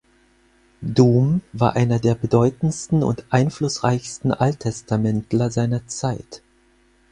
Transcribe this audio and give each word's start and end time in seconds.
Duhm 0.81 1.41
war 1.53 1.75
einer 1.75 1.99
der 1.99 2.15
bedeutendsten 2.15 3.03
und 3.03 3.23
einflussreichsten 3.29 4.31
Alttestamentler 4.31 5.51
seiner 5.51 5.85
Zeit. 5.85 6.41